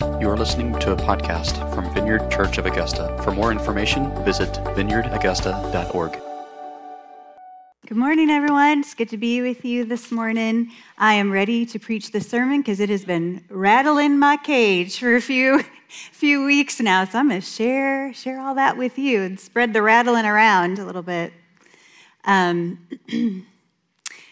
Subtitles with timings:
[0.00, 3.16] You are listening to a podcast from Vineyard Church of Augusta.
[3.22, 6.20] For more information, visit vineyardaugusta.org.
[7.86, 8.80] Good morning, everyone.
[8.80, 10.72] It's good to be with you this morning.
[10.98, 15.14] I am ready to preach the sermon because it has been rattling my cage for
[15.14, 17.04] a few few weeks now.
[17.04, 20.80] So I'm going to share share all that with you and spread the rattling around
[20.80, 21.32] a little bit.
[22.24, 22.88] Um,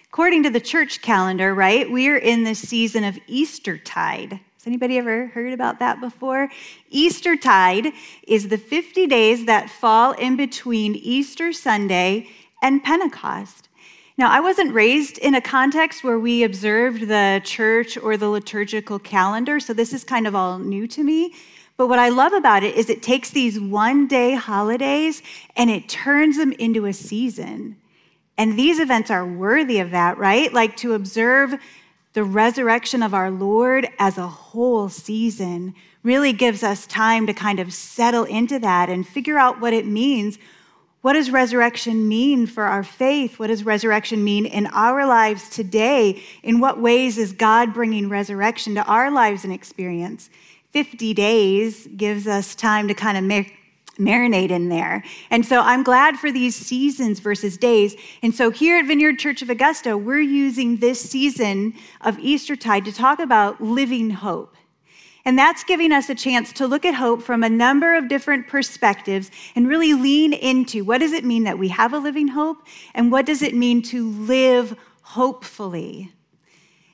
[0.09, 4.41] according to the church calendar, right, we are in the season of Eastertide.
[4.63, 6.49] Has anybody ever heard about that before?
[6.89, 7.93] Eastertide
[8.29, 12.29] is the 50 days that fall in between Easter Sunday
[12.63, 13.69] and Pentecost.
[14.17, 19.01] Now, I wasn't raised in a context where we observed the church or the liturgical
[19.01, 21.35] calendar, so this is kind of all new to me.
[21.77, 25.23] But what I love about it is it takes these one day holidays
[25.57, 27.79] and it turns them into a season.
[28.39, 30.53] And these events are worthy of that, right?
[30.53, 31.57] Like to observe
[32.13, 37.59] the resurrection of our Lord as a whole season really gives us time to kind
[37.59, 40.39] of settle into that and figure out what it means.
[41.01, 43.39] What does resurrection mean for our faith?
[43.39, 46.23] What does resurrection mean in our lives today?
[46.43, 50.29] In what ways is God bringing resurrection to our lives and experience?
[50.71, 53.55] 50 days gives us time to kind of make
[53.99, 55.05] marinate in there.
[55.31, 57.95] And so I'm glad for these seasons versus days.
[58.23, 62.93] And so here at Vineyard Church of Augusta, we're using this season of Eastertide to
[62.93, 64.57] talk about living hope.
[65.25, 68.49] And that's giving us a chance to look at hope from a number of different
[68.49, 72.59] perspectives and really lean into what does it mean that we have a living hope
[72.95, 76.13] and what does it mean to live hopefully.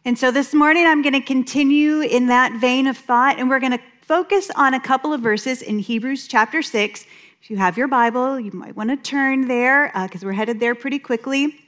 [0.05, 3.61] And so this morning I'm going to continue in that vein of thought and we're
[3.61, 7.05] going to focus on a couple of verses in Hebrews chapter 6.
[7.43, 10.59] If you have your Bible, you might want to turn there because uh, we're headed
[10.61, 11.61] there pretty quickly.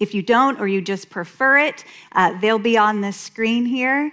[0.00, 4.12] If you don't, or you just prefer it, uh, they'll be on the screen here.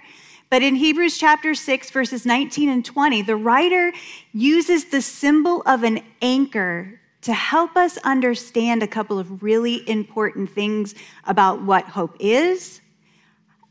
[0.50, 3.92] But in Hebrews chapter 6, verses 19 and 20, the writer
[4.32, 10.48] uses the symbol of an anchor to help us understand a couple of really important
[10.48, 10.94] things
[11.24, 12.80] about what hope is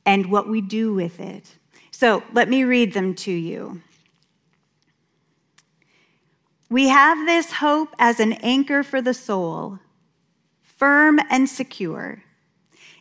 [0.05, 1.55] and what we do with it.
[1.97, 3.81] So let me read them to you.
[6.69, 9.79] We have this hope as an anchor for the soul,
[10.61, 12.21] firm and secure.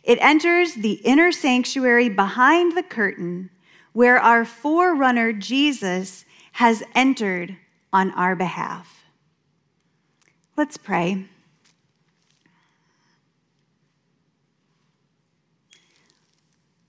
[0.01, 3.49] It enters the inner sanctuary behind the curtain
[3.91, 6.23] where our forerunner Jesus
[6.53, 7.57] has entered
[7.91, 9.03] on our behalf.
[10.55, 11.25] Let's pray.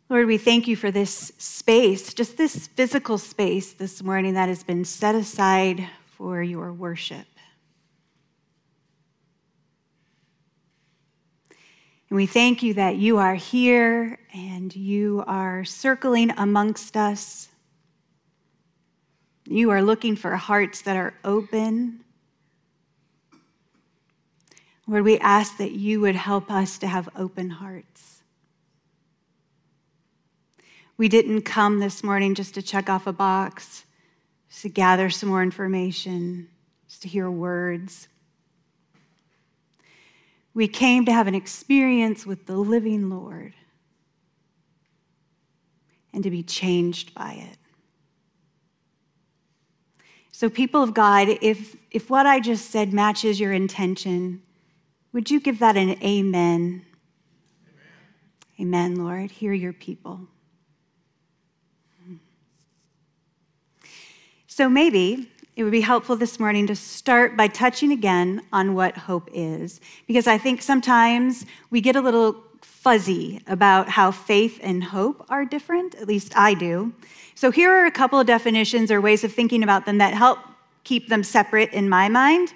[0.09, 4.62] Lord, we thank you for this space, just this physical space this morning that has
[4.62, 7.27] been set aside for your worship.
[12.09, 17.49] And we thank you that you are here and you are circling amongst us.
[19.44, 22.05] You are looking for hearts that are open.
[24.87, 28.23] Lord, we ask that you would help us to have open hearts.
[30.99, 33.84] We didn't come this morning just to check off a box,
[34.49, 36.49] just to gather some more information,
[36.89, 38.09] just to hear words.
[40.55, 43.53] We came to have an experience with the living Lord
[46.15, 47.59] and to be changed by it.
[50.33, 54.43] So, people of God, if, if what I just said matches your intention,
[55.12, 56.85] would you give that an amen?
[58.61, 59.31] Amen, amen Lord.
[59.31, 60.29] Hear your people.
[64.56, 68.97] So maybe it would be helpful this morning to start by touching again on what
[68.97, 74.83] hope is, because I think sometimes we get a little fuzzy about how faith and
[74.83, 76.94] hope are different, at least I do.
[77.34, 80.39] So here are a couple of definitions or ways of thinking about them that help
[80.84, 82.55] keep them separate in my mind.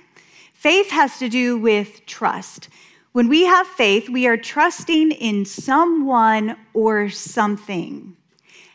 [0.55, 2.71] Faith has to do with trust.
[3.13, 8.17] When we have faith, we are trusting in someone or something.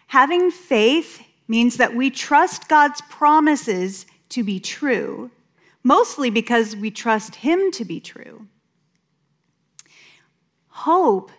[0.06, 5.32] Having faith means that we trust God's promises to be true,
[5.84, 8.48] mostly because we trust Him to be true.
[10.68, 11.32] Hope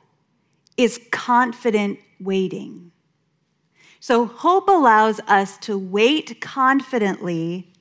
[0.76, 2.92] is confident waiting.
[4.00, 7.72] So, hope allows us to wait confidently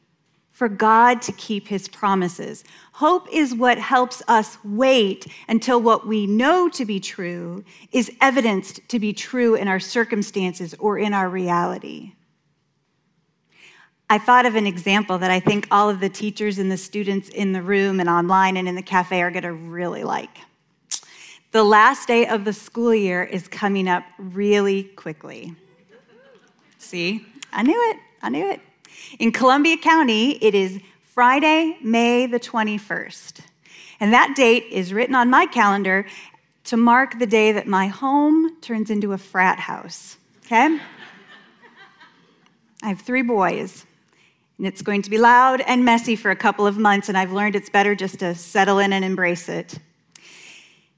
[0.56, 2.64] for God to keep his promises.
[2.94, 7.62] Hope is what helps us wait until what we know to be true
[7.92, 12.14] is evidenced to be true in our circumstances or in our reality.
[14.10, 17.28] I thought of an example that I think all of the teachers and the students
[17.28, 20.38] in the room and online and in the cafe are going to really like.
[21.52, 25.54] The last day of the school year is coming up really quickly.
[26.78, 27.26] See?
[27.52, 27.98] I knew it.
[28.22, 28.62] I knew it.
[29.20, 30.80] In Columbia County, it is
[31.14, 33.42] Friday, May the 21st.
[34.00, 36.06] And that date is written on my calendar
[36.66, 40.18] to mark the day that my home turns into a frat house.
[40.46, 40.80] Okay?
[42.84, 43.86] I have three boys,
[44.58, 47.32] and it's going to be loud and messy for a couple of months, and I've
[47.32, 49.80] learned it's better just to settle in and embrace it.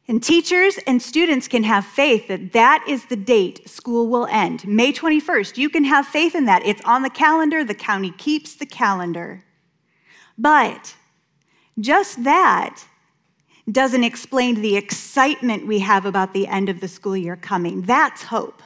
[0.10, 4.66] And teachers and students can have faith that that is the date school will end.
[4.66, 5.58] May 21st.
[5.58, 6.66] You can have faith in that.
[6.66, 7.66] It's on the calendar.
[7.66, 9.44] The county keeps the calendar.
[10.38, 10.96] But
[11.80, 12.86] just that
[13.70, 17.82] doesn't explain the excitement we have about the end of the school year coming.
[17.82, 18.64] That's hope.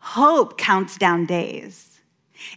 [0.00, 1.97] Hope counts down days.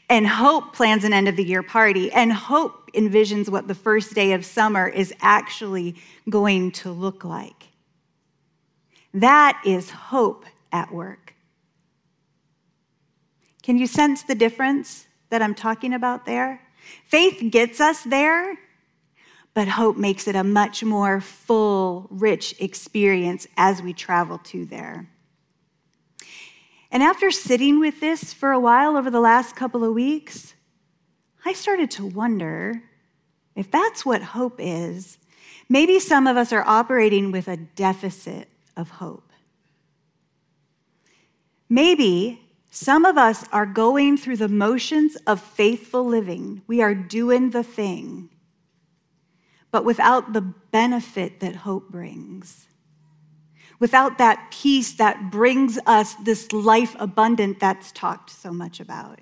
[0.10, 2.12] And hope plans an end of the year party.
[2.12, 5.96] And hope envisions what the first day of summer is actually
[6.30, 7.68] going to look like.
[9.14, 11.36] That is hope at work.
[13.64, 16.62] Can you sense the difference that I'm talking about there?
[17.06, 18.58] Faith gets us there,
[19.54, 25.08] but hope makes it a much more full, rich experience as we travel to there.
[26.92, 30.54] And after sitting with this for a while over the last couple of weeks,
[31.46, 32.84] I started to wonder
[33.56, 35.18] if that's what hope is,
[35.70, 39.32] maybe some of us are operating with a deficit of hope.
[41.70, 46.62] Maybe some of us are going through the motions of faithful living.
[46.68, 48.30] We are doing the thing,
[49.72, 52.68] but without the benefit that hope brings
[53.82, 59.20] without that peace that brings us this life abundant that's talked so much about.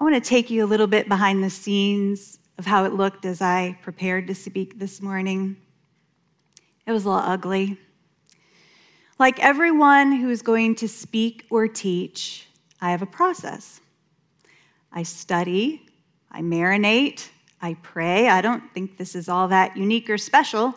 [0.00, 3.26] I want to take you a little bit behind the scenes of how it looked
[3.26, 5.58] as I prepared to speak this morning.
[6.86, 7.78] It was a little ugly.
[9.18, 12.48] Like everyone who is going to speak or teach,
[12.80, 13.82] I have a process.
[14.90, 15.84] I study,
[16.30, 17.28] I marinate,
[17.60, 18.28] I pray.
[18.28, 20.74] I don't think this is all that unique or special.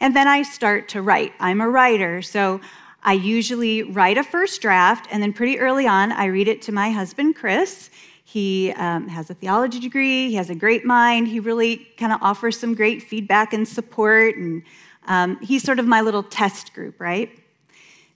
[0.00, 1.32] And then I start to write.
[1.38, 2.60] I'm a writer, so
[3.04, 6.72] I usually write a first draft, and then pretty early on, I read it to
[6.72, 7.90] my husband, Chris.
[8.24, 11.28] He um, has a theology degree, he has a great mind.
[11.28, 14.62] He really kind of offers some great feedback and support, and
[15.06, 17.30] um, he's sort of my little test group, right?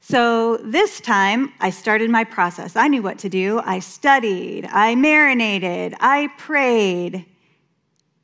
[0.00, 2.75] So this time, I started my process.
[2.75, 3.61] I knew what to do.
[3.62, 7.26] I studied, I marinated, I prayed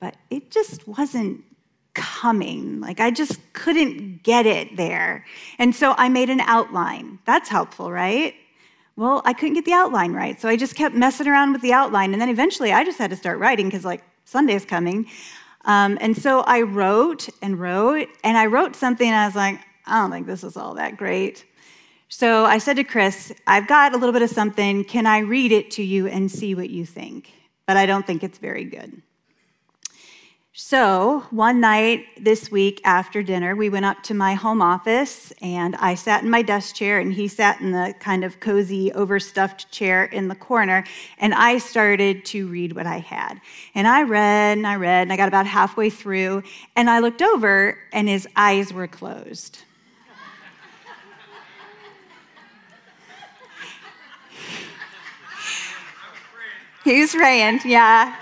[0.05, 1.43] but it just wasn't
[1.95, 2.79] coming.
[2.79, 5.25] Like I just couldn't get it there.
[5.59, 7.21] And so I made an outline.
[7.25, 8.35] That's helpful, right?
[8.97, 10.39] Well, I couldn't get the outline right.
[10.39, 12.13] So I just kept messing around with the outline.
[12.13, 15.07] And then eventually I just had to start writing because, like, Sunday's coming.
[15.65, 19.59] Um, and so I wrote and wrote, and I wrote something, and I was like,
[19.87, 21.47] I don't think this is all that great.
[22.11, 24.85] So I said to Chris, I've got a little bit of something.
[24.85, 27.33] Can I read it to you and see what you think?
[27.67, 29.01] But I don't think it's very good.
[30.57, 35.75] So, one night this week after dinner, we went up to my home office and
[35.75, 39.69] I sat in my desk chair and he sat in the kind of cozy, overstuffed
[39.73, 40.85] chair in the corner.
[41.19, 43.41] And I started to read what I had.
[43.75, 46.45] And I read and I read and I got about halfway through
[46.77, 49.59] and I looked over and his eyes were closed.
[56.85, 58.15] He's praying, yeah.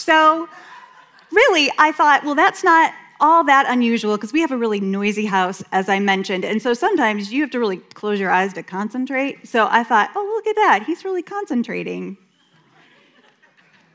[0.00, 0.48] So,
[1.30, 5.26] really, I thought, well, that's not all that unusual because we have a really noisy
[5.26, 6.44] house, as I mentioned.
[6.44, 9.46] And so sometimes you have to really close your eyes to concentrate.
[9.46, 10.84] So I thought, oh, look at that.
[10.86, 12.16] He's really concentrating.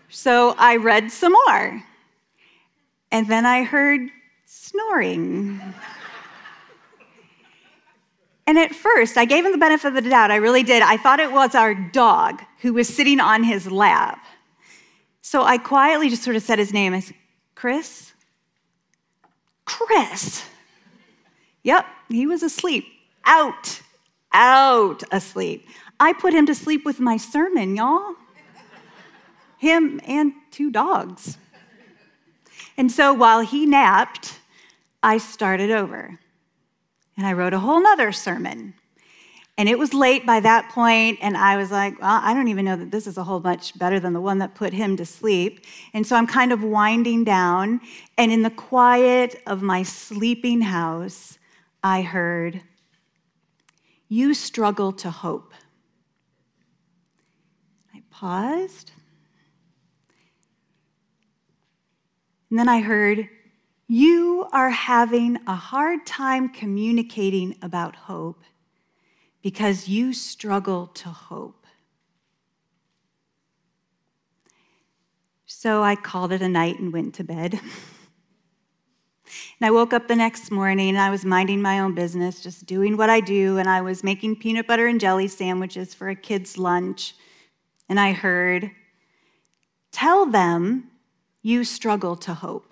[0.10, 1.84] So I read some more.
[3.12, 4.10] And then I heard
[4.46, 5.60] snoring.
[8.46, 10.30] And at first, I gave him the benefit of the doubt.
[10.30, 10.84] I really did.
[10.84, 14.24] I thought it was our dog who was sitting on his lap.
[15.26, 16.94] So I quietly just sort of said his name.
[16.94, 17.16] I said,
[17.56, 18.14] Chris?
[19.66, 20.46] Chris.
[21.64, 22.86] Yep, he was asleep.
[23.26, 23.82] Out,
[24.32, 25.68] out asleep.
[26.00, 28.14] I put him to sleep with my sermon, y'all.
[29.58, 31.40] Him and two dogs.
[32.78, 34.38] And so while he napped,
[35.02, 36.20] I started over.
[37.18, 38.76] And I wrote a whole nother sermon.
[39.58, 42.66] And it was late by that point, and I was like, well, I don't even
[42.66, 45.06] know that this is a whole much better than the one that put him to
[45.06, 45.66] sleep.
[45.94, 47.80] And so I'm kind of winding down,
[48.18, 51.40] and in the quiet of my sleeping house,
[51.82, 52.62] I heard,
[54.10, 55.54] You struggle to hope.
[57.94, 58.92] I paused,
[62.50, 63.30] and then I heard,
[63.88, 68.44] You are having a hard time communicating about hope
[69.46, 71.68] because you struggle to hope.
[75.46, 77.60] So I called it a night and went to bed.
[79.60, 82.66] And I woke up the next morning and I was minding my own business, just
[82.66, 83.58] doing what I do.
[83.58, 87.16] And I was making peanut butter and jelly sandwiches for a kid's lunch.
[87.90, 88.70] And I heard,
[89.92, 90.92] Tell them
[91.42, 92.72] you struggle to hope.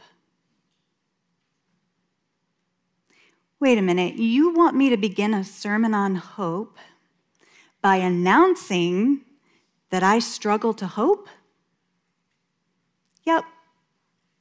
[3.63, 6.77] Wait a minute, you want me to begin a sermon on hope
[7.81, 9.21] by announcing
[9.89, 11.29] that I struggle to hope?
[13.23, 13.45] Yep,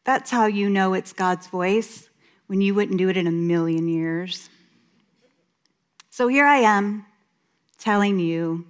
[0.02, 2.08] that's how you know it's God's voice
[2.48, 4.50] when you wouldn't do it in a million years.
[6.10, 7.06] So here I am
[7.78, 8.66] telling you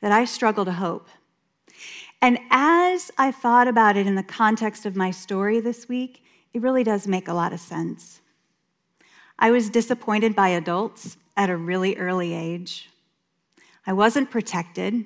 [0.00, 1.06] that I struggle to hope.
[2.20, 6.62] And as I thought about it in the context of my story this week, it
[6.62, 8.22] really does make a lot of sense.
[9.38, 12.88] I was disappointed by adults at a really early age.
[13.86, 15.04] I wasn't protected.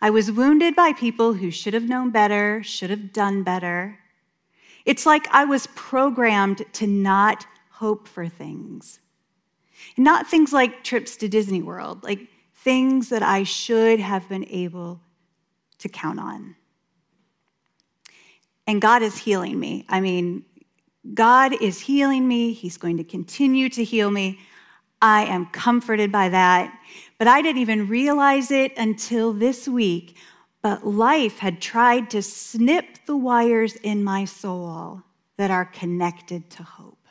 [0.00, 3.98] I was wounded by people who should have known better, should have done better.
[4.84, 9.00] It's like I was programmed to not hope for things.
[9.96, 15.00] Not things like trips to Disney World, like things that I should have been able
[15.78, 16.56] to count on.
[18.66, 19.84] And God is healing me.
[19.88, 20.44] I mean,
[21.12, 22.52] God is healing me.
[22.52, 24.38] He's going to continue to heal me.
[25.02, 26.78] I am comforted by that.
[27.18, 30.16] But I didn't even realize it until this week
[30.64, 35.02] but life had tried to snip the wires in my soul
[35.36, 37.06] that are connected to hope.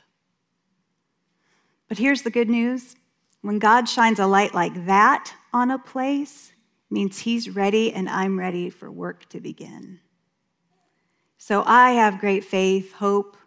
[1.87, 2.95] But here's the good news
[3.41, 6.51] when God shines a light like that on a place,
[6.89, 9.99] means He's ready and I'm ready for work to begin.
[11.37, 13.37] So I have great faith, hope,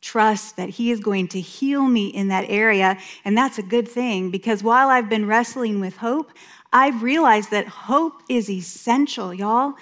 [0.00, 2.98] trust that He is going to heal me in that area.
[3.24, 6.30] And that's a good thing because while I've been wrestling with hope,
[6.72, 9.74] I've realized that hope is essential, y'all.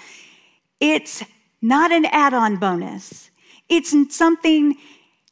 [0.80, 1.24] It's
[1.60, 3.30] not an add on bonus.
[3.68, 4.76] It's something,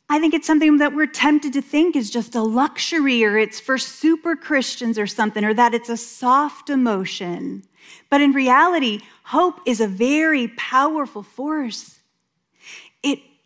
[0.08, 3.60] I think it's something that we're tempted to think is just a luxury or it's
[3.60, 7.62] for super Christians or something, or that it's a soft emotion.
[8.10, 12.00] But in reality, hope is a very powerful force.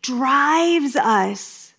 [0.01, 1.73] Drives us.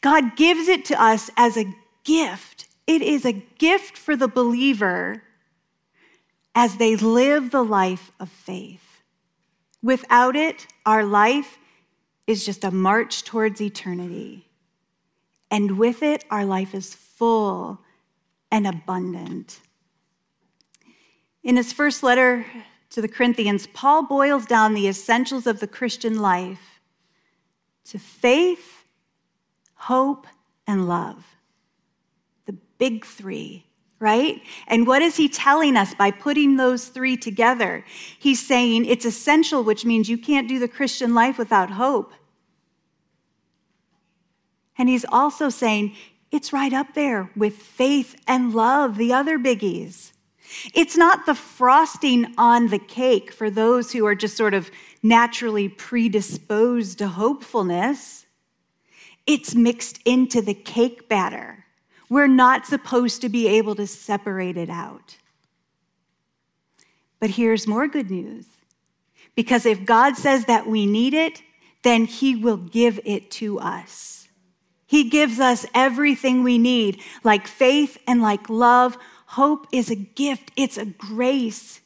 [0.00, 2.68] God gives it to us as a gift.
[2.86, 5.22] It is a gift for the believer
[6.54, 9.02] as they live the life of faith.
[9.82, 11.58] Without it, our life
[12.26, 14.48] is just a march towards eternity.
[15.50, 17.80] And with it, our life is full
[18.50, 19.60] and abundant.
[21.42, 22.44] In his first letter
[22.90, 26.75] to the Corinthians, Paul boils down the essentials of the Christian life
[27.86, 28.84] to faith,
[29.74, 30.26] hope,
[30.66, 31.24] and love.
[32.46, 33.66] The big three
[33.98, 34.42] right?
[34.66, 37.84] And what is he telling us by putting those three together?
[38.18, 42.12] He's saying it's essential, which means you can't do the Christian life without hope.
[44.78, 45.96] And he's also saying
[46.30, 50.12] it's right up there with faith and love, the other biggies.
[50.74, 54.70] It's not the frosting on the cake for those who are just sort of
[55.02, 58.26] naturally predisposed to hopefulness.
[59.26, 61.64] It's mixed into the cake batter.
[62.08, 65.16] We're not supposed to be able to separate it out.
[67.18, 68.46] But here's more good news
[69.34, 71.42] because if God says that we need it,
[71.82, 74.28] then He will give it to us.
[74.86, 78.96] He gives us everything we need, like faith and like love.
[79.26, 81.80] Hope is a gift, it's a grace.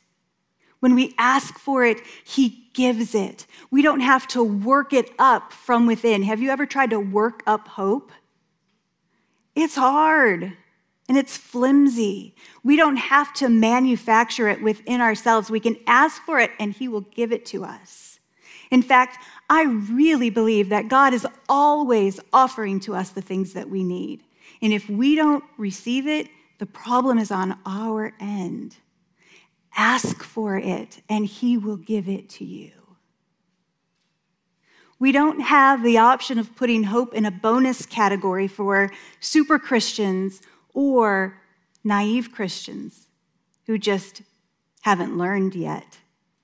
[0.81, 3.47] When we ask for it, He gives it.
[3.71, 6.23] We don't have to work it up from within.
[6.23, 8.13] Have you ever tried to work up hope?
[9.55, 10.53] It's hard
[11.09, 12.35] and it's flimsy.
[12.63, 15.51] We don't have to manufacture it within ourselves.
[15.51, 18.21] We can ask for it and He will give it to us.
[18.71, 19.19] In fact,
[19.49, 24.23] I really believe that God is always offering to us the things that we need.
[24.63, 26.29] And if we don't receive it,
[26.61, 28.77] the problem is on our end.
[29.75, 32.73] Ask for it and He will give it to you.
[34.99, 38.91] We don't have the option of putting hope in a bonus category for
[39.21, 40.43] super Christians
[40.75, 41.41] or
[41.83, 43.09] naive Christians
[43.67, 44.21] who just
[44.83, 45.97] haven't learned yet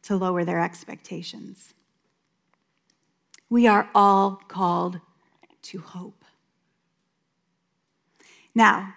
[0.04, 1.74] to lower their expectations.
[3.50, 4.98] We are all called
[5.64, 6.24] to hope.
[8.54, 8.94] Now,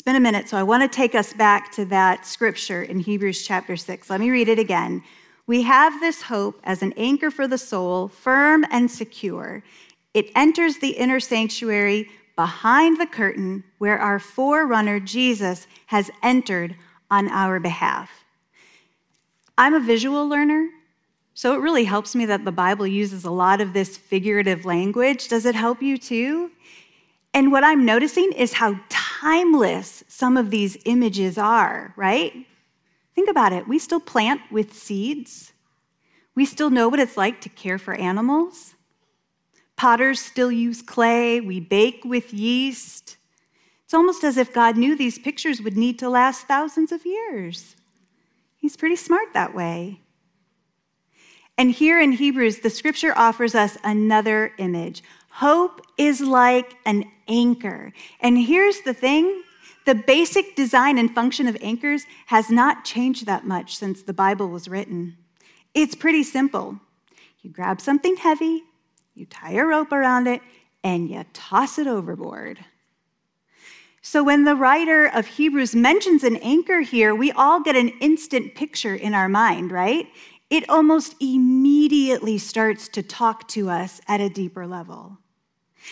[0.00, 3.00] it's been a minute, so I want to take us back to that scripture in
[3.00, 4.08] Hebrews chapter 6.
[4.08, 5.04] Let me read it again.
[5.46, 9.62] We have this hope as an anchor for the soul, firm and secure.
[10.14, 16.76] It enters the inner sanctuary behind the curtain where our forerunner Jesus has entered
[17.10, 18.24] on our behalf.
[19.58, 20.66] I'm a visual learner,
[21.34, 25.28] so it really helps me that the Bible uses a lot of this figurative language.
[25.28, 26.52] Does it help you too?
[27.34, 28.80] And what I'm noticing is how
[29.20, 32.46] timeless some of these images are, right?
[33.14, 33.68] Think about it.
[33.68, 35.52] We still plant with seeds.
[36.34, 38.74] We still know what it's like to care for animals.
[39.76, 41.40] Potters still use clay.
[41.40, 43.18] We bake with yeast.
[43.84, 47.76] It's almost as if God knew these pictures would need to last thousands of years.
[48.56, 50.00] He's pretty smart that way.
[51.58, 55.02] And here in Hebrews, the scripture offers us another image.
[55.28, 57.92] Hope is like an anchor.
[58.20, 59.42] And here's the thing
[59.86, 64.48] the basic design and function of anchors has not changed that much since the Bible
[64.48, 65.16] was written.
[65.72, 66.78] It's pretty simple.
[67.40, 68.62] You grab something heavy,
[69.14, 70.42] you tie a rope around it,
[70.84, 72.58] and you toss it overboard.
[74.02, 78.54] So, when the writer of Hebrews mentions an anchor here, we all get an instant
[78.54, 80.06] picture in our mind, right?
[80.50, 85.16] it almost immediately starts to talk to us at a deeper level.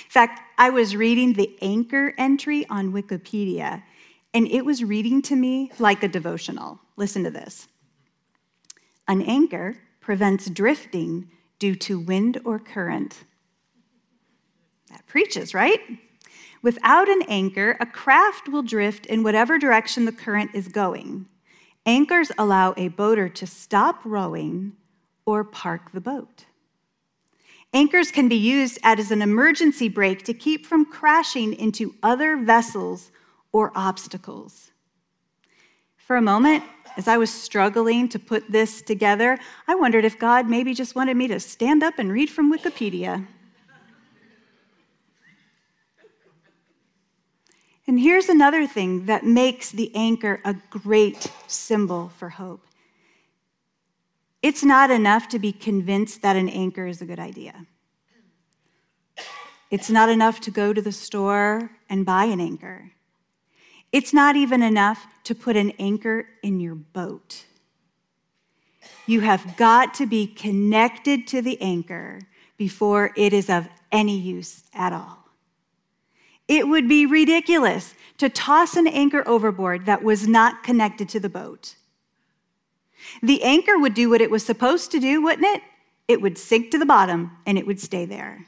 [0.04, 3.82] In fact, I was reading the anchor entry on Wikipedia,
[4.34, 6.80] and it was reading to me like a devotional.
[6.96, 7.68] Listen to this
[9.06, 13.24] An anchor prevents drifting due to wind or current.
[14.90, 15.80] That preaches, right?
[16.62, 21.26] Without an anchor, a craft will drift in whatever direction the current is going.
[21.86, 24.72] Anchors allow a boater to stop rowing
[25.24, 26.46] or park the boat.
[27.74, 33.10] Anchors can be used as an emergency brake to keep from crashing into other vessels
[33.52, 34.70] or obstacles.
[35.96, 36.64] For a moment,
[36.96, 41.16] as I was struggling to put this together, I wondered if God maybe just wanted
[41.16, 43.26] me to stand up and read from Wikipedia.
[47.86, 52.67] And here's another thing that makes the anchor a great symbol for hope
[54.42, 57.66] it's not enough to be convinced that an anchor is a good idea.
[59.70, 62.92] It's not enough to go to the store and buy an anchor.
[63.92, 67.44] It's not even enough to put an anchor in your boat.
[69.06, 72.20] You have got to be connected to the anchor
[72.56, 75.24] before it is of any use at all.
[76.46, 81.28] It would be ridiculous to toss an anchor overboard that was not connected to the
[81.28, 81.76] boat.
[83.22, 85.62] The anchor would do what it was supposed to do, wouldn't it?
[86.08, 88.46] It would sink to the bottom and it would stay there.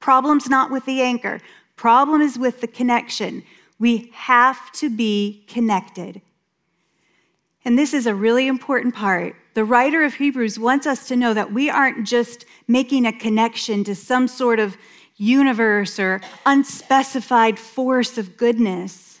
[0.00, 1.40] Problem's not with the anchor,
[1.76, 3.42] problem is with the connection.
[3.78, 6.20] We have to be connected.
[7.64, 9.34] And this is a really important part.
[9.54, 13.82] The writer of Hebrews wants us to know that we aren't just making a connection
[13.84, 14.76] to some sort of
[15.16, 19.13] universe or unspecified force of goodness.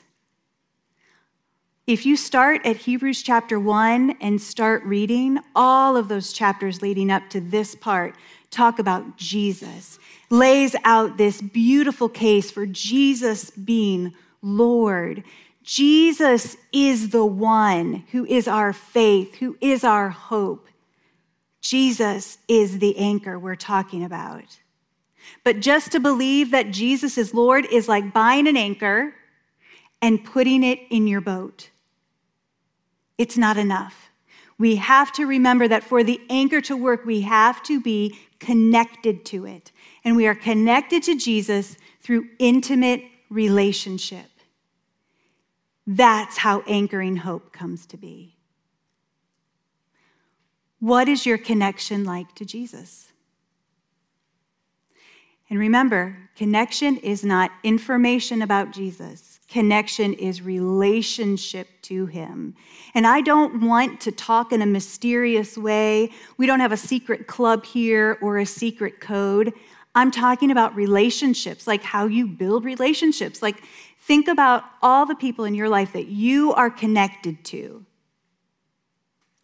[1.86, 7.10] If you start at Hebrews chapter 1 and start reading, all of those chapters leading
[7.10, 8.16] up to this part
[8.50, 9.98] talk about Jesus,
[10.30, 15.24] lays out this beautiful case for Jesus being Lord.
[15.62, 20.68] Jesus is the one who is our faith, who is our hope.
[21.60, 24.58] Jesus is the anchor we're talking about.
[25.42, 29.14] But just to believe that Jesus is Lord is like buying an anchor
[30.00, 31.68] and putting it in your boat.
[33.18, 34.10] It's not enough.
[34.58, 39.24] We have to remember that for the anchor to work, we have to be connected
[39.26, 39.72] to it.
[40.04, 44.26] And we are connected to Jesus through intimate relationship.
[45.86, 48.36] That's how anchoring hope comes to be.
[50.78, 53.12] What is your connection like to Jesus?
[55.50, 59.33] And remember, connection is not information about Jesus.
[59.54, 62.56] Connection is relationship to him.
[62.92, 66.10] And I don't want to talk in a mysterious way.
[66.36, 69.52] We don't have a secret club here or a secret code.
[69.94, 73.42] I'm talking about relationships, like how you build relationships.
[73.42, 73.62] Like,
[73.96, 77.86] think about all the people in your life that you are connected to.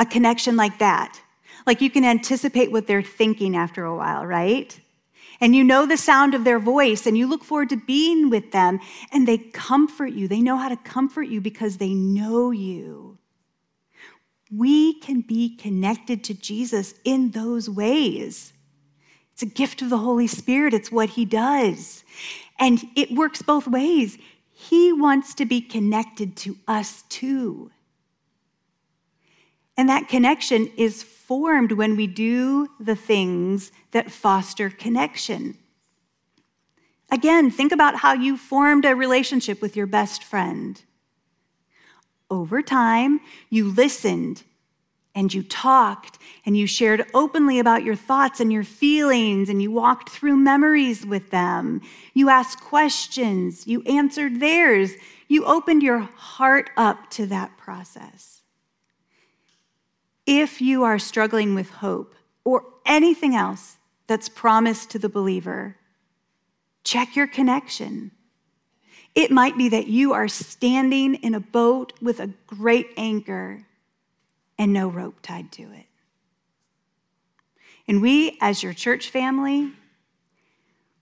[0.01, 1.20] A connection like that.
[1.68, 4.77] Like, you can anticipate what they're thinking after a while, right?
[5.40, 8.53] And you know the sound of their voice and you look forward to being with
[8.53, 8.81] them
[9.12, 10.29] and they comfort you.
[10.29, 13.18] They know how to comfort you because they know you.
[14.55, 18.53] We can be connected to Jesus in those ways.
[19.33, 22.05] It's a gift of the Holy Spirit, it's what He does.
[22.59, 24.18] And it works both ways.
[24.53, 27.70] He wants to be connected to us too.
[29.76, 35.56] And that connection is formed when we do the things that foster connection.
[37.11, 40.80] Again, think about how you formed a relationship with your best friend.
[42.30, 44.44] Over time, you listened
[45.14, 49.70] and you talked and you shared openly about your thoughts and your feelings and you
[49.70, 51.80] walked through memories with them.
[52.14, 54.92] You asked questions, you answered theirs,
[55.26, 58.39] you opened your heart up to that process.
[60.33, 62.14] If you are struggling with hope
[62.45, 65.75] or anything else that's promised to the believer,
[66.85, 68.12] check your connection.
[69.16, 73.66] It might be that you are standing in a boat with a great anchor
[74.57, 75.87] and no rope tied to it.
[77.88, 79.73] And we, as your church family,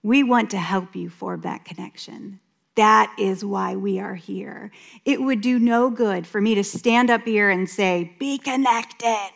[0.03, 2.41] we want to help you form that connection.
[2.79, 4.71] That is why we are here.
[5.05, 9.33] It would do no good for me to stand up here and say, be connected,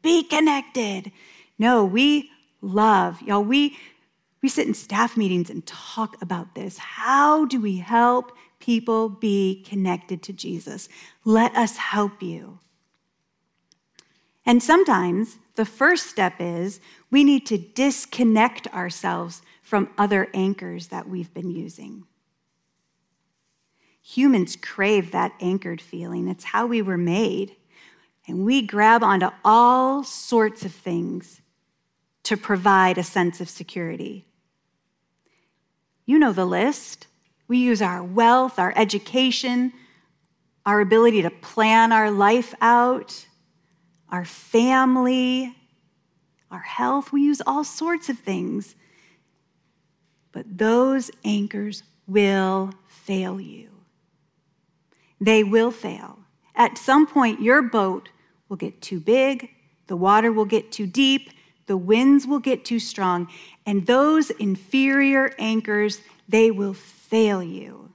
[0.00, 1.10] be connected.
[1.58, 2.30] No, we
[2.62, 3.76] love, y'all, we
[4.42, 6.78] we sit in staff meetings and talk about this.
[6.78, 8.30] How do we help
[8.60, 10.88] people be connected to Jesus?
[11.24, 12.60] Let us help you.
[14.46, 16.78] And sometimes the first step is
[17.10, 22.04] we need to disconnect ourselves from other anchors that we've been using.
[24.06, 27.56] Humans crave that anchored feeling, it's how we were made.
[28.28, 31.40] And we grab onto all sorts of things
[32.24, 34.26] to provide a sense of security.
[36.04, 37.06] You know the list.
[37.48, 39.72] We use our wealth, our education,
[40.66, 43.26] our ability to plan our life out,
[44.10, 45.56] our family,
[46.50, 47.10] our health.
[47.10, 48.74] We use all sorts of things.
[50.30, 53.73] But those anchors will fail you.
[55.24, 56.18] They will fail.
[56.54, 58.10] At some point, your boat
[58.50, 59.48] will get too big,
[59.86, 61.30] the water will get too deep,
[61.64, 63.28] the winds will get too strong,
[63.64, 67.94] and those inferior anchors, they will fail you.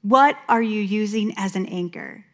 [0.00, 2.24] What are you using as an anchor?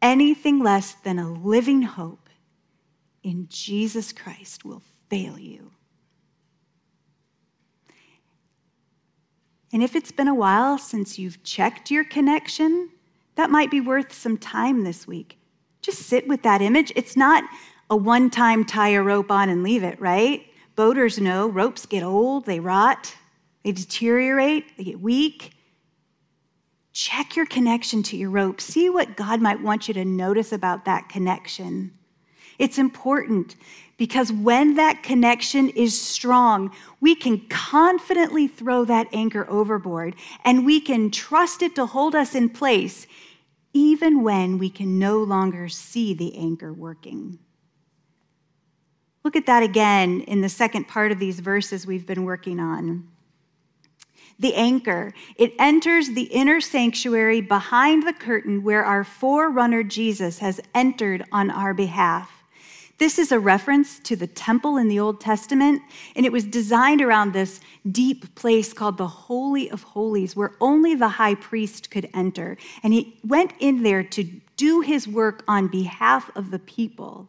[0.00, 2.28] Anything less than a living hope
[3.24, 5.72] in Jesus Christ will fail you.
[9.74, 12.90] And if it's been a while since you've checked your connection,
[13.34, 15.36] that might be worth some time this week.
[15.82, 16.92] Just sit with that image.
[16.94, 17.42] It's not
[17.90, 20.46] a one time tie a rope on and leave it, right?
[20.76, 23.16] Boaters know ropes get old, they rot,
[23.64, 25.54] they deteriorate, they get weak.
[26.92, 28.60] Check your connection to your rope.
[28.60, 31.92] See what God might want you to notice about that connection.
[32.60, 33.56] It's important
[33.96, 40.80] because when that connection is strong, we can confidently throw that anchor overboard and we
[40.80, 43.06] can trust it to hold us in place
[43.72, 47.38] even when we can no longer see the anchor working.
[49.24, 53.08] Look at that again in the second part of these verses we've been working on.
[54.38, 60.60] The anchor, it enters the inner sanctuary behind the curtain where our forerunner Jesus has
[60.74, 62.33] entered on our behalf.
[62.98, 65.82] This is a reference to the temple in the Old Testament,
[66.14, 70.94] and it was designed around this deep place called the Holy of Holies, where only
[70.94, 72.56] the high priest could enter.
[72.82, 74.24] And he went in there to
[74.56, 77.28] do his work on behalf of the people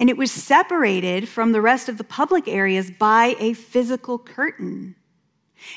[0.00, 4.96] and it was separated from the rest of the public areas by a physical curtain.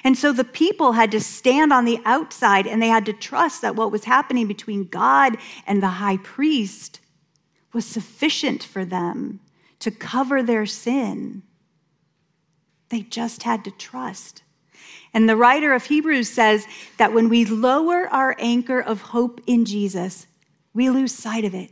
[0.06, 3.62] And so the people had to stand on the outside and they had to trust
[3.62, 5.36] that what was happening between God
[5.68, 7.02] and the high priest
[7.74, 9.40] was sufficient for them
[9.80, 11.44] to cover their sin.
[12.90, 14.44] They just had to trust.
[15.14, 16.66] And the writer of Hebrews says
[16.98, 20.28] that when we lower our anchor of hope in Jesus,
[20.74, 21.72] we lose sight of it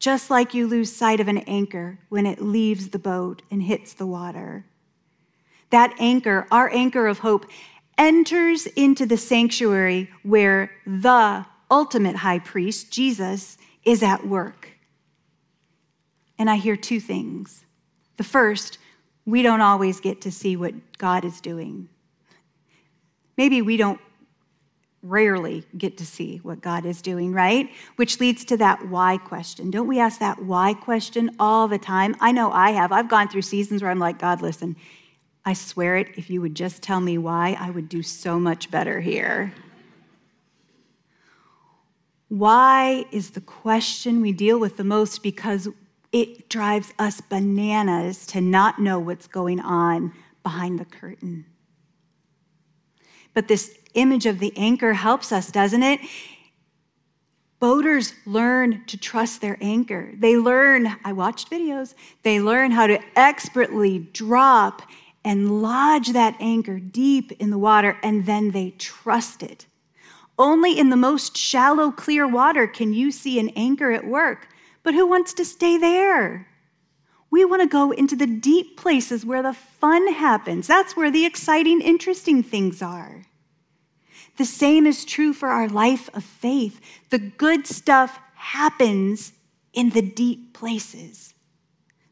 [0.00, 3.92] just like you lose sight of an anchor when it leaves the boat and hits
[3.92, 4.64] the water.
[5.68, 7.46] That anchor, our anchor of hope,
[7.98, 14.59] enters into the sanctuary where the ultimate high priest, Jesus, is at work.
[16.40, 17.66] And I hear two things.
[18.16, 18.78] The first,
[19.26, 21.90] we don't always get to see what God is doing.
[23.36, 24.00] Maybe we don't
[25.02, 27.68] rarely get to see what God is doing, right?
[27.96, 29.70] Which leads to that why question.
[29.70, 32.16] Don't we ask that why question all the time?
[32.20, 32.90] I know I have.
[32.90, 34.76] I've gone through seasons where I'm like, God, listen,
[35.44, 38.70] I swear it, if you would just tell me why, I would do so much
[38.70, 39.52] better here.
[42.28, 45.68] Why is the question we deal with the most because
[46.12, 51.46] it drives us bananas to not know what's going on behind the curtain.
[53.34, 56.00] But this image of the anchor helps us, doesn't it?
[57.60, 60.12] Boaters learn to trust their anchor.
[60.16, 64.82] They learn, I watched videos, they learn how to expertly drop
[65.24, 69.66] and lodge that anchor deep in the water, and then they trust it.
[70.38, 74.48] Only in the most shallow, clear water can you see an anchor at work.
[74.82, 76.46] But who wants to stay there?
[77.30, 80.66] We want to go into the deep places where the fun happens.
[80.66, 83.24] That's where the exciting, interesting things are.
[84.36, 86.80] The same is true for our life of faith.
[87.10, 89.32] The good stuff happens
[89.72, 91.34] in the deep places,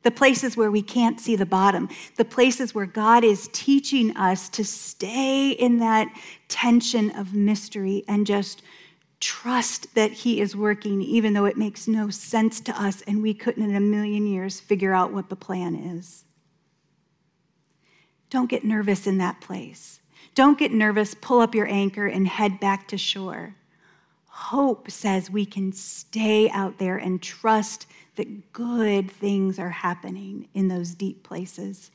[0.03, 4.49] the places where we can't see the bottom, the places where God is teaching us
[4.51, 6.09] to stay in that
[6.47, 8.63] tension of mystery and just
[9.21, 13.35] trust that He is working, even though it makes no sense to us and we
[13.35, 16.25] couldn't in a million years figure out what the plan is.
[18.31, 20.01] Don't get nervous in that place.
[20.35, 23.57] Don't get nervous, pull up your anchor, and head back to shore.
[24.27, 30.69] Hope says we can stay out there and trust that good things are happening in
[30.69, 31.91] those deep places.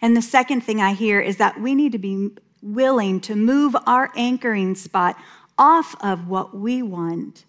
[0.00, 2.30] And the second thing I hear is that we need to be
[2.62, 5.16] willing to move our anchoring spot
[5.58, 7.44] off of what we want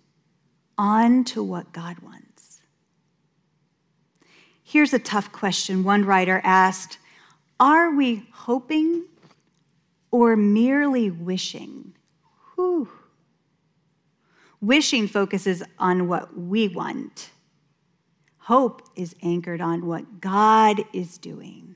[0.77, 2.61] onto what God wants.
[4.63, 6.97] Here's a tough question one writer asked
[7.59, 9.05] Are we hoping
[10.09, 11.93] or merely wishing?
[12.55, 12.89] Whew.
[14.61, 17.31] Wishing focuses on what we want.
[18.37, 21.75] Hope is anchored on what God is doing.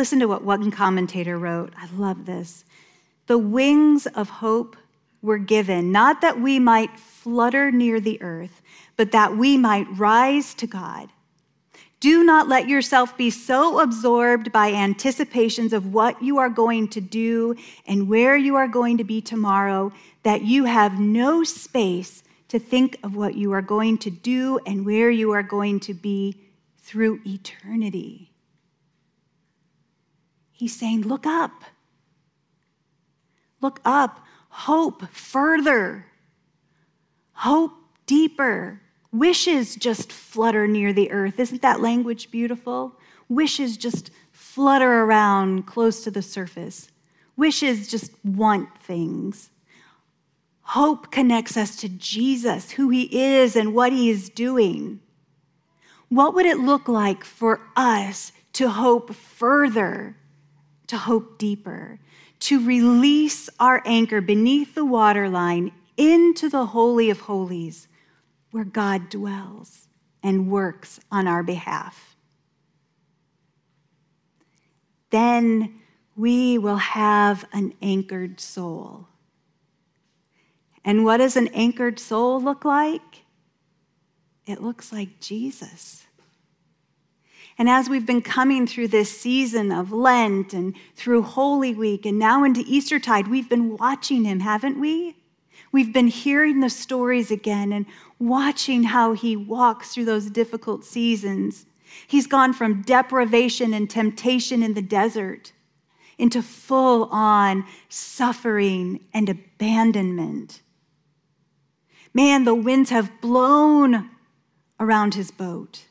[0.00, 1.74] Listen to what one commentator wrote.
[1.76, 2.64] I love this.
[3.26, 4.78] The wings of hope
[5.20, 8.62] were given, not that we might flutter near the earth,
[8.96, 11.10] but that we might rise to God.
[12.00, 17.02] Do not let yourself be so absorbed by anticipations of what you are going to
[17.02, 17.54] do
[17.86, 22.96] and where you are going to be tomorrow that you have no space to think
[23.02, 26.40] of what you are going to do and where you are going to be
[26.78, 28.29] through eternity.
[30.60, 31.64] He's saying, Look up.
[33.62, 34.20] Look up.
[34.50, 36.04] Hope further.
[37.32, 37.72] Hope
[38.04, 38.82] deeper.
[39.10, 41.40] Wishes just flutter near the earth.
[41.40, 42.94] Isn't that language beautiful?
[43.30, 46.90] Wishes just flutter around close to the surface.
[47.38, 49.48] Wishes just want things.
[50.60, 55.00] Hope connects us to Jesus, who he is and what he is doing.
[56.10, 60.16] What would it look like for us to hope further
[60.90, 62.00] to hope deeper,
[62.40, 67.86] to release our anchor beneath the waterline into the Holy of Holies,
[68.50, 69.86] where God dwells
[70.20, 72.16] and works on our behalf.
[75.10, 75.80] Then
[76.16, 79.06] we will have an anchored soul.
[80.84, 83.22] And what does an anchored soul look like?
[84.44, 86.04] It looks like Jesus.
[87.60, 92.18] And as we've been coming through this season of Lent and through Holy Week and
[92.18, 95.18] now into Eastertide, we've been watching him, haven't we?
[95.70, 97.84] We've been hearing the stories again and
[98.18, 101.66] watching how he walks through those difficult seasons.
[102.06, 105.52] He's gone from deprivation and temptation in the desert
[106.16, 110.62] into full on suffering and abandonment.
[112.14, 114.08] Man, the winds have blown
[114.80, 115.84] around his boat.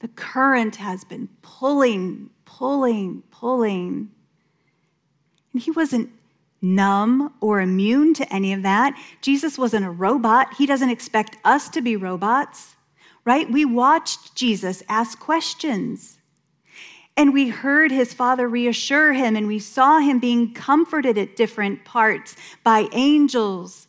[0.00, 4.10] The current has been pulling, pulling, pulling.
[5.52, 6.10] And he wasn't
[6.60, 8.98] numb or immune to any of that.
[9.20, 10.54] Jesus wasn't a robot.
[10.54, 12.76] He doesn't expect us to be robots,
[13.24, 13.50] right?
[13.50, 16.18] We watched Jesus ask questions.
[17.16, 21.84] And we heard his father reassure him, and we saw him being comforted at different
[21.84, 23.88] parts by angels.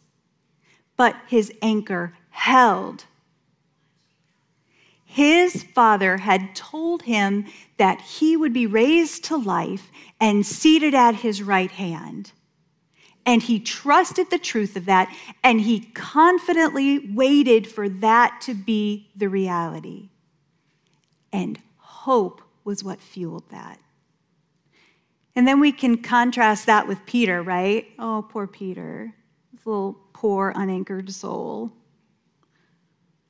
[0.97, 3.05] But his anchor held
[5.11, 7.45] his father had told him
[7.77, 12.31] that he would be raised to life and seated at his right hand.
[13.25, 15.11] And he trusted the truth of that,
[15.43, 20.09] and he confidently waited for that to be the reality.
[21.33, 23.79] And hope was what fueled that.
[25.35, 27.87] And then we can contrast that with Peter, right?
[27.97, 29.11] Oh, poor Peter,
[29.51, 31.73] his little poor, unanchored soul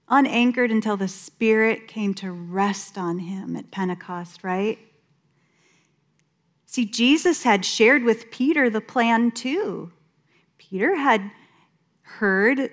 [0.09, 4.79] unanchored until the Spirit came to rest on him at Pentecost, right?
[6.65, 9.91] See, Jesus had shared with Peter the plan too.
[10.57, 11.31] Peter had
[12.01, 12.69] heard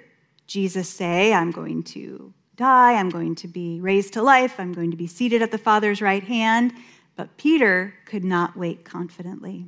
[0.46, 4.90] Jesus say, I'm going to die, I'm going to be raised to life, I'm going
[4.90, 6.72] to be seated at the Father's right hand.
[7.16, 9.66] But Peter could not wait confidently.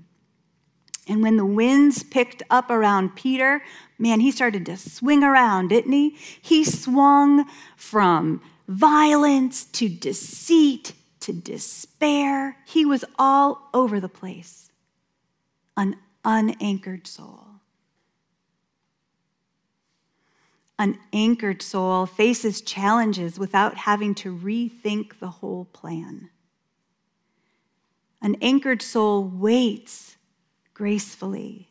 [1.08, 3.62] And when the winds picked up around Peter,
[3.98, 6.16] man, he started to swing around, didn't he?
[6.40, 12.56] He swung from violence to deceit to despair.
[12.64, 14.70] He was all over the place.
[15.76, 17.46] An unanchored soul.
[20.78, 26.30] An anchored soul faces challenges without having to rethink the whole plan.
[28.22, 30.16] An anchored soul waits
[30.74, 31.67] gracefully.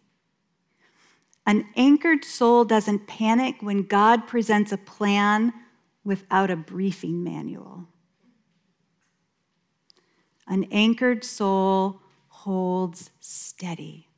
[1.48, 5.54] An anchored soul doesn't panic when God presents a plan
[6.04, 7.86] without a briefing manual.
[10.46, 14.10] An anchored soul holds steady.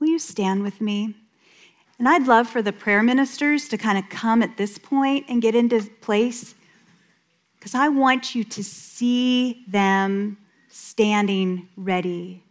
[0.00, 1.14] Will you stand with me?
[1.98, 5.42] And I'd love for the prayer ministers to kind of come at this point and
[5.42, 6.54] get into place
[7.58, 12.44] because I want you to see them standing ready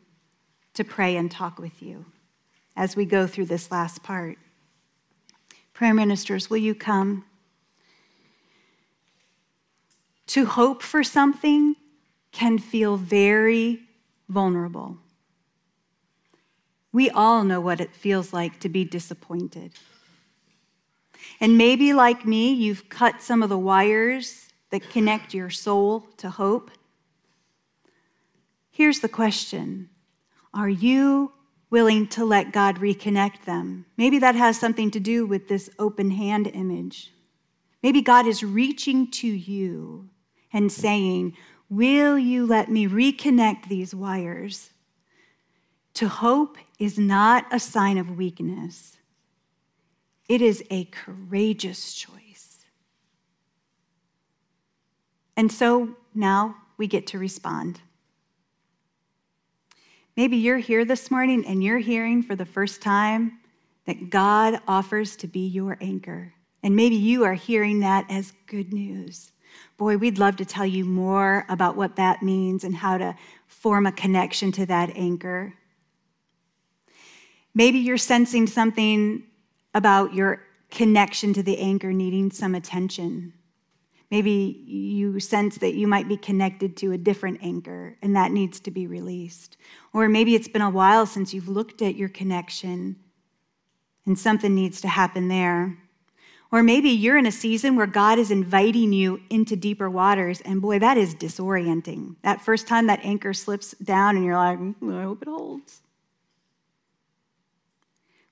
[0.73, 2.05] to pray and talk with you
[2.75, 4.38] as we go through this last part.
[5.73, 7.25] Prayer ministers, will you come?
[10.27, 11.75] To hope for something
[12.31, 13.81] can feel very
[14.29, 14.97] vulnerable.
[16.91, 19.73] We all know what it feels like to be disappointed.
[21.39, 26.29] And maybe, like me, you've cut some of the wires that connect your soul to
[26.29, 26.71] hope
[28.73, 29.89] Here's the question
[30.53, 31.31] Are you
[31.69, 33.85] willing to let God reconnect them?
[33.97, 37.11] Maybe that has something to do with this open hand image.
[37.81, 40.09] Maybe God is reaching to you
[40.51, 41.35] and saying,
[41.69, 44.69] Will you let me reconnect these wires?
[45.95, 48.97] To hope is not a sign of weakness,
[50.29, 52.65] it is a courageous choice.
[55.35, 57.79] And so now we get to respond.
[60.15, 63.39] Maybe you're here this morning and you're hearing for the first time
[63.86, 66.34] that God offers to be your anchor.
[66.62, 69.32] And maybe you are hearing that as good news.
[69.78, 73.15] Boy, we'd love to tell you more about what that means and how to
[73.47, 75.54] form a connection to that anchor.
[77.56, 79.23] Maybe you're sensing something
[79.73, 83.34] about your connection to the anchor needing some attention.
[84.13, 88.60] Maybe you sense that you might be connected to a different anchor and that needs
[88.60, 89.58] to be released.
[89.91, 92.97] Or maybe it's been a while since you've looked at your connection
[94.06, 95.80] and something needs to happen there.
[96.52, 100.62] Or maybe you're in a season where God is inviting you into deeper waters, and
[100.62, 102.17] boy, that is disorienting.
[102.21, 105.82] That first time that anchor slips down, and you're like, mm, I hope it holds.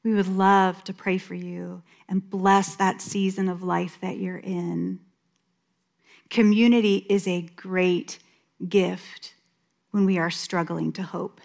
[0.03, 4.37] We would love to pray for you and bless that season of life that you're
[4.37, 4.99] in.
[6.31, 8.17] Community is a great
[8.69, 9.35] gift
[9.91, 11.41] when we are struggling to hope.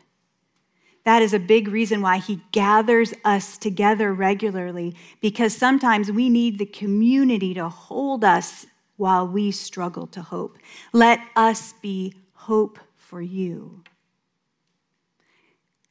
[1.05, 6.59] That is a big reason why he gathers us together regularly, because sometimes we need
[6.59, 8.65] the community to hold us
[8.97, 10.57] while we struggle to hope.
[10.93, 13.83] Let us be hope for you.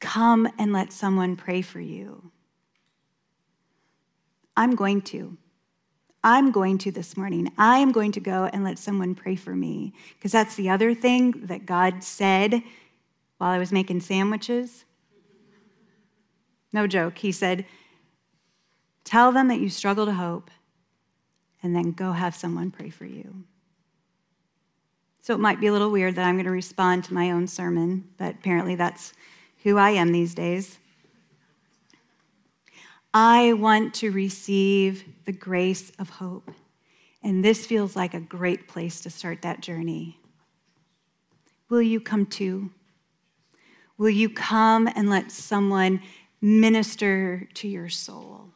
[0.00, 2.30] Come and let someone pray for you.
[4.56, 5.36] I'm going to.
[6.26, 7.52] I'm going to this morning.
[7.56, 9.92] I am going to go and let someone pray for me.
[10.18, 12.64] Because that's the other thing that God said
[13.38, 14.84] while I was making sandwiches.
[16.72, 17.18] No joke.
[17.18, 17.64] He said,
[19.04, 20.50] Tell them that you struggle to hope,
[21.62, 23.44] and then go have someone pray for you.
[25.20, 27.46] So it might be a little weird that I'm going to respond to my own
[27.46, 29.12] sermon, but apparently that's
[29.62, 30.80] who I am these days.
[33.18, 36.50] I want to receive the grace of hope.
[37.22, 40.20] And this feels like a great place to start that journey.
[41.70, 42.72] Will you come too?
[43.96, 46.02] Will you come and let someone
[46.42, 48.50] minister to your soul?